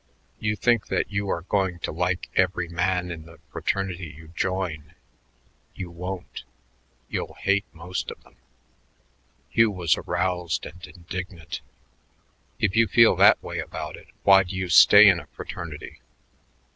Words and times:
You 0.39 0.55
think 0.55 0.87
that 0.87 1.11
you 1.11 1.29
are 1.29 1.43
going 1.43 1.77
to 1.81 1.91
like 1.91 2.27
every 2.35 2.67
man 2.67 3.11
in 3.11 3.25
the 3.27 3.37
fraternity 3.51 4.11
you 4.17 4.29
join. 4.29 4.95
You 5.75 5.91
won't. 5.91 6.43
You'll 7.07 7.35
hate 7.35 7.65
some 7.71 7.81
of 7.83 8.23
them." 8.23 8.35
Hugh 9.51 9.69
was 9.69 9.95
aroused 9.99 10.65
and 10.65 10.83
indignant. 10.87 11.61
"If 12.57 12.75
you 12.75 12.87
feel 12.87 13.15
that 13.17 13.43
way 13.43 13.59
about 13.59 13.95
it, 13.95 14.07
why 14.23 14.41
do 14.41 14.55
you 14.55 14.69
stay 14.69 15.07
in 15.07 15.19
a 15.19 15.27
fraternity?" 15.27 16.01